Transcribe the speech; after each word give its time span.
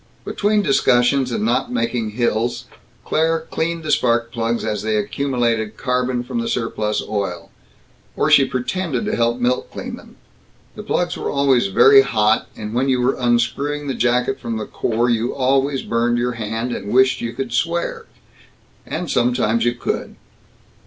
Between 0.25 0.63
discussions 0.63 1.31
and 1.31 1.45
not 1.45 1.71
making 1.71 2.09
hills, 2.17 2.65
Claire 3.05 3.41
cleaned 3.51 3.83
the 3.83 3.91
spark 3.91 4.31
plugs 4.31 4.65
as 4.65 4.81
they 4.81 4.97
accumulated 4.97 5.77
carbon 5.77 6.23
from 6.23 6.39
the 6.39 6.47
surplus 6.47 7.03
oil 7.07 7.51
or 8.15 8.31
she 8.31 8.43
pretended 8.45 9.05
to 9.05 9.15
help 9.15 9.37
Milt 9.39 9.69
clean 9.71 9.97
them. 9.97 10.15
The 10.73 10.81
plugs 10.81 11.17
were 11.17 11.29
always 11.29 11.67
very 11.67 12.01
hot, 12.01 12.47
and 12.57 12.73
when 12.73 12.89
you 12.89 12.99
were 12.99 13.13
unscrewing 13.13 13.85
the 13.87 13.93
jacket 13.93 14.39
from 14.39 14.57
the 14.57 14.65
core, 14.65 15.07
you 15.07 15.35
always 15.35 15.83
burned 15.83 16.17
your 16.17 16.31
hand, 16.31 16.71
and 16.71 16.91
wished 16.91 17.21
you 17.21 17.33
could 17.33 17.53
swear... 17.53 18.07
and 18.87 19.07
sometimes 19.07 19.65
you 19.65 19.75
could. 19.75 20.15